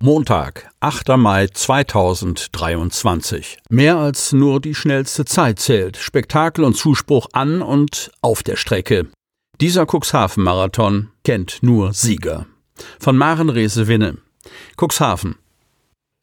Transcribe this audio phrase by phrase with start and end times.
[0.00, 1.16] Montag, 8.
[1.16, 3.58] Mai 2023.
[3.70, 5.96] Mehr als nur die schnellste Zeit zählt.
[5.96, 9.08] Spektakel und Zuspruch an und auf der Strecke.
[9.62, 12.44] Dieser Cuxhaven-Marathon kennt nur Sieger.
[13.00, 14.18] Von Maren Rese Winne.
[14.76, 15.36] Cuxhaven.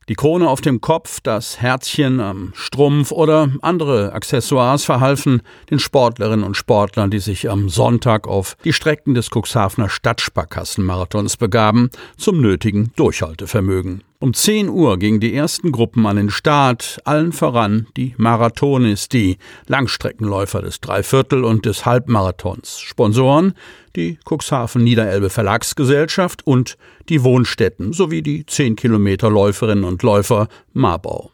[0.07, 5.41] Die Krone auf dem Kopf, das Herzchen am Strumpf oder andere Accessoires verhalfen
[5.71, 11.89] den Sportlerinnen und Sportlern, die sich am Sonntag auf die Strecken des Cuxhavener Stadtsparkassenmarathons begaben,
[12.17, 14.03] zum nötigen Durchhaltevermögen.
[14.23, 19.37] Um 10 Uhr gingen die ersten Gruppen an den Start, allen voran die Marathonis, die
[19.67, 22.79] Langstreckenläufer des Dreiviertel- und des Halbmarathons.
[22.79, 23.53] Sponsoren
[23.97, 26.77] die Cuxhaven Niederelbe Verlagsgesellschaft und
[27.09, 31.29] die Wohnstätten sowie die 10 Kilometer Läuferinnen und Läufer Marbau.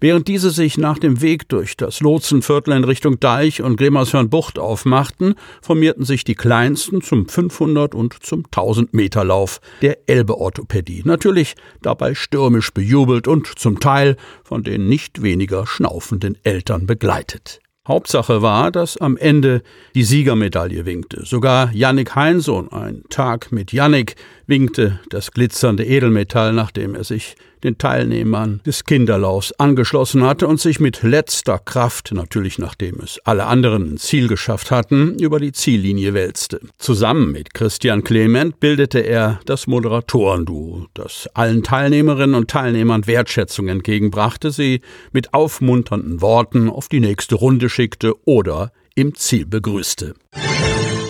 [0.00, 5.34] Während diese sich nach dem Weg durch das Lotsenviertel in Richtung Deich und Bremershörn-Bucht aufmachten,
[5.62, 11.02] formierten sich die kleinsten zum 500 und zum 1000 Meter Lauf der Elbe-Orthopädie.
[11.04, 17.60] Natürlich dabei stürmisch bejubelt und zum Teil von den nicht weniger schnaufenden Eltern begleitet.
[17.86, 19.62] Hauptsache war, dass am Ende
[19.94, 21.26] die Siegermedaille winkte.
[21.26, 27.78] Sogar Yannick Heinsohn, ein Tag mit Yannick, winkte das glitzernde Edelmetall, nachdem er sich den
[27.78, 33.92] Teilnehmern des Kinderlaufs angeschlossen hatte und sich mit letzter Kraft, natürlich nachdem es alle anderen
[33.92, 36.60] ins Ziel geschafft hatten, über die Ziellinie wälzte.
[36.78, 44.50] Zusammen mit Christian Clement bildete er das Moderatorenduo, das allen Teilnehmerinnen und Teilnehmern Wertschätzung entgegenbrachte,
[44.50, 50.14] sie mit aufmunternden Worten auf die nächste Runde schickte oder im Ziel begrüßte.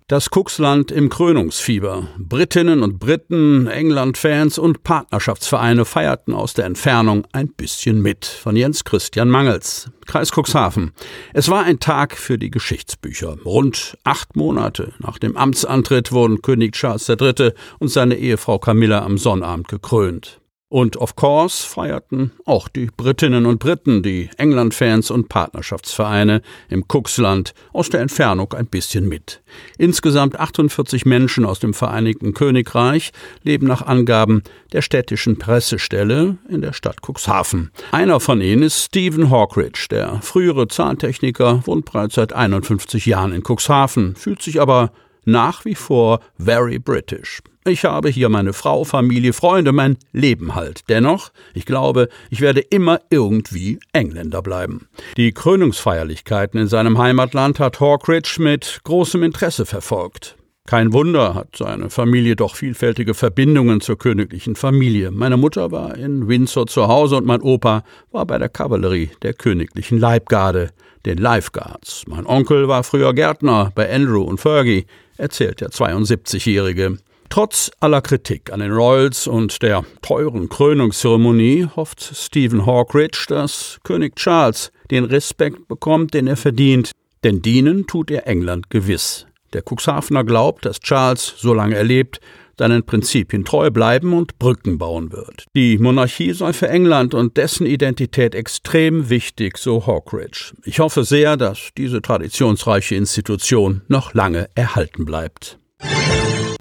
[0.07, 2.09] Das Kuxland im Krönungsfieber.
[2.19, 8.27] Britinnen und Briten, England-Fans und Partnerschaftsvereine feierten aus der Entfernung ein bisschen mit.
[8.27, 9.91] Von Jens Christian Mangels.
[10.05, 10.93] Kreis Cuxhaven.
[11.33, 13.39] Es war ein Tag für die Geschichtsbücher.
[13.47, 17.53] Rund acht Monate nach dem Amtsantritt wurden König Charles III.
[17.79, 20.39] und seine Ehefrau Camilla am Sonnabend gekrönt.
[20.69, 27.55] Und of course feierten auch die Britinnen und Briten, die England-Fans und Partnerschaftsvereine im Cooksland
[27.73, 29.43] aus der Entfernung ein bisschen mit.
[29.79, 34.43] Insgesamt 48 Menschen aus dem Vereinigten Königreich leben nach Angaben
[34.73, 37.71] der städtischen Pressestelle in der Stadt Cuxhaven.
[37.93, 43.43] Einer von ihnen ist Stephen Hawkridge, der frühere Zahntechniker, wohnt bereits seit 51 Jahren in
[43.47, 44.91] Cuxhaven, fühlt sich aber
[45.25, 47.43] nach wie vor very British.
[47.67, 50.83] Ich habe hier meine Frau, Familie, Freunde, mein Leben halt.
[50.91, 54.87] Dennoch, ich glaube, ich werde immer irgendwie Engländer bleiben.
[55.17, 60.37] Die Krönungsfeierlichkeiten in seinem Heimatland hat Hawkridge mit großem Interesse verfolgt.
[60.67, 65.11] Kein Wunder hat seine Familie doch vielfältige Verbindungen zur königlichen Familie.
[65.11, 69.35] Meine Mutter war in Windsor zu Hause und mein Opa war bei der Kavallerie der
[69.35, 70.71] königlichen Leibgarde,
[71.05, 72.05] den Lifeguards.
[72.09, 74.87] Mein Onkel war früher Gärtner bei Andrew und Fergie,
[75.19, 76.97] erzählt der 72-Jährige.
[77.29, 84.17] Trotz aller Kritik an den Royals und der teuren Krönungszeremonie hofft Stephen Hawkridge, dass König
[84.17, 86.93] Charles den Respekt bekommt, den er verdient,
[87.23, 89.27] denn dienen tut er England gewiss.
[89.55, 92.21] Der Cuxhavener glaubt, dass Charles, solange er lebt,
[92.59, 95.47] seinen Prinzipien treu bleiben und Brücken bauen wird.
[95.57, 100.53] Die Monarchie sei für England und dessen Identität extrem wichtig, so Hawkridge.
[100.65, 105.59] Ich hoffe sehr, dass diese traditionsreiche Institution noch lange erhalten bleibt.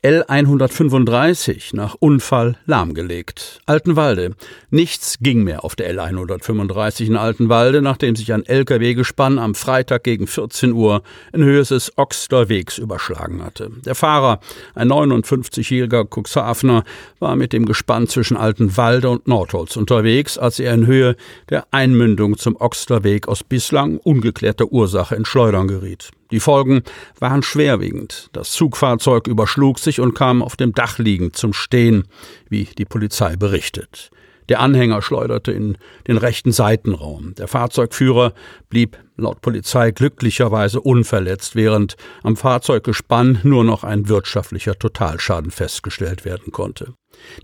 [0.03, 3.61] L135 nach Unfall lahmgelegt.
[3.65, 4.35] Altenwalde.
[4.69, 10.27] Nichts ging mehr auf der L135 in Altenwalde, nachdem sich ein LKW-Gespann am Freitag gegen
[10.27, 13.71] 14 Uhr in Höhe des Oxter Wegs überschlagen hatte.
[13.85, 14.41] Der Fahrer,
[14.75, 16.83] ein 59-jähriger Cuxhavener,
[17.19, 21.15] war mit dem Gespann zwischen Altenwalde und Nordholz unterwegs, als er in Höhe
[21.49, 26.11] der Einmündung zum Oxter Weg aus bislang ungeklärter Ursache in Schleudern geriet.
[26.33, 26.81] Die Folgen
[27.19, 28.31] waren schwerwiegend.
[28.33, 32.07] Das Zugfahrzeug überschlug sich und kam auf dem Dach liegend zum Stehen,
[32.49, 34.09] wie die Polizei berichtet.
[34.49, 37.35] Der Anhänger schleuderte in den rechten Seitenraum.
[37.35, 38.33] Der Fahrzeugführer
[38.69, 46.51] blieb laut Polizei glücklicherweise unverletzt, während am Fahrzeuggespann nur noch ein wirtschaftlicher Totalschaden festgestellt werden
[46.51, 46.93] konnte.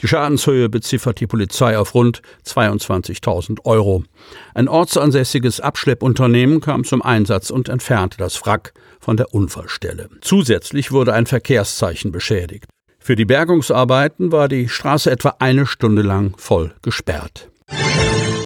[0.01, 4.03] Die Schadenshöhe beziffert die Polizei auf rund 22.000 Euro.
[4.53, 10.09] Ein ortsansässiges Abschleppunternehmen kam zum Einsatz und entfernte das Wrack von der Unfallstelle.
[10.21, 12.65] Zusätzlich wurde ein Verkehrszeichen beschädigt.
[12.99, 17.49] Für die Bergungsarbeiten war die Straße etwa eine Stunde lang voll gesperrt.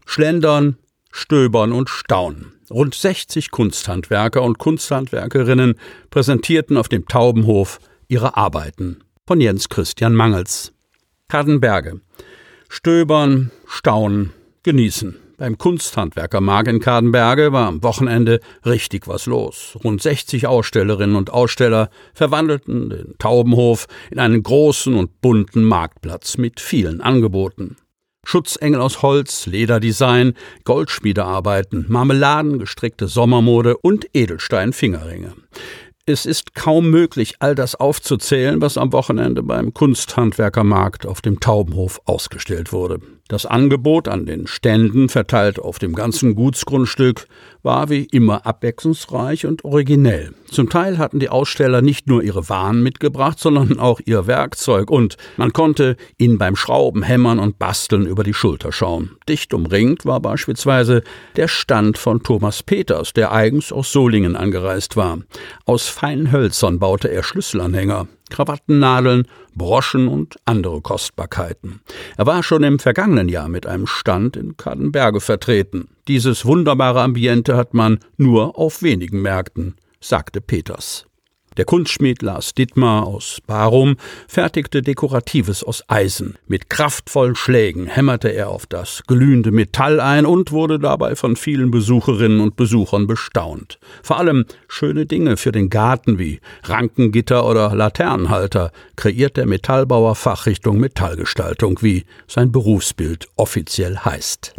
[0.05, 0.77] Schlendern,
[1.11, 2.53] Stöbern und Staunen.
[2.69, 5.75] Rund 60 Kunsthandwerker und Kunsthandwerkerinnen
[6.09, 8.99] präsentierten auf dem Taubenhof ihre Arbeiten.
[9.27, 10.73] Von Jens Christian Mangels.
[11.27, 12.01] Kardenberge.
[12.69, 14.33] Stöbern, staunen,
[14.63, 15.22] genießen.
[15.37, 19.75] Beim Kunsthandwerkermarkt in Kadenberge war am Wochenende richtig was los.
[19.83, 26.59] Rund 60 Ausstellerinnen und Aussteller verwandelten den Taubenhof in einen großen und bunten Marktplatz mit
[26.59, 27.77] vielen Angeboten.
[28.23, 30.33] Schutzengel aus Holz, Lederdesign,
[30.65, 35.33] Goldschmiedearbeiten, Marmeladen, gestrickte Sommermode und Edelstein-Fingerringe.
[36.05, 42.01] Es ist kaum möglich, all das aufzuzählen, was am Wochenende beim Kunsthandwerkermarkt auf dem Taubenhof
[42.05, 42.99] ausgestellt wurde.
[43.29, 47.25] Das Angebot an den Ständen, verteilt auf dem ganzen Gutsgrundstück,
[47.61, 50.33] war wie immer abwechslungsreich und originell.
[50.51, 55.15] Zum Teil hatten die Aussteller nicht nur ihre Waren mitgebracht, sondern auch ihr Werkzeug und
[55.37, 59.11] man konnte ihnen beim Schrauben, Hämmern und Basteln über die Schulter schauen.
[59.29, 61.01] Dicht umringt war beispielsweise
[61.37, 65.19] der Stand von Thomas Peters, der eigens aus Solingen angereist war.
[65.65, 68.07] Aus feinen Hölzern baute er Schlüsselanhänger.
[68.29, 71.81] Krawattennadeln, Broschen und andere Kostbarkeiten.
[72.17, 75.89] Er war schon im vergangenen Jahr mit einem Stand in Kadenberge vertreten.
[76.07, 81.05] Dieses wunderbare Ambiente hat man nur auf wenigen Märkten, sagte Peters.
[81.57, 83.97] Der Kunstschmied Lars Dittmar aus Barum
[84.27, 86.35] fertigte Dekoratives aus Eisen.
[86.47, 91.69] Mit kraftvollen Schlägen hämmerte er auf das glühende Metall ein und wurde dabei von vielen
[91.69, 93.77] Besucherinnen und Besuchern bestaunt.
[94.01, 100.79] Vor allem schöne Dinge für den Garten wie Rankengitter oder Laternenhalter kreiert der Metallbauer Fachrichtung
[100.79, 104.55] Metallgestaltung, wie sein Berufsbild offiziell heißt.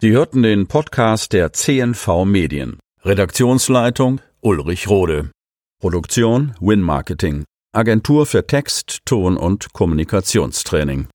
[0.00, 2.78] Sie hörten den Podcast der CNV Medien.
[3.04, 5.32] Redaktionsleitung Ulrich Rode.
[5.80, 7.42] Produktion Win Marketing.
[7.74, 11.08] Agentur für Text, Ton und Kommunikationstraining.